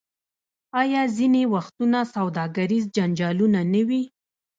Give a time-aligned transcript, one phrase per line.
[0.81, 4.03] آیا ځینې وختونه سوداګریز جنجالونه نه وي؟